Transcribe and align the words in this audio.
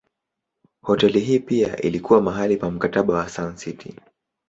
Hoteli 0.81 1.19
hii 1.19 1.39
pia 1.39 1.77
ilikuwa 1.81 2.21
mahali 2.21 2.57
pa 2.57 2.71
Mkataba 2.71 3.13
wa 3.13 3.29
Sun 3.29 3.55
City. 3.55 3.99